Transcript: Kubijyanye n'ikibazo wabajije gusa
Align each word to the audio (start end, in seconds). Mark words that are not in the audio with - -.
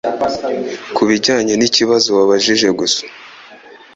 Kubijyanye 0.95 1.53
n'ikibazo 1.57 2.09
wabajije 2.17 2.67
gusa 2.79 3.01